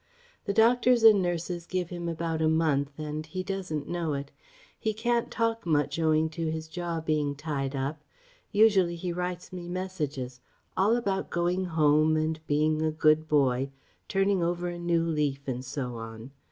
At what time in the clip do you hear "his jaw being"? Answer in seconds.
6.49-7.35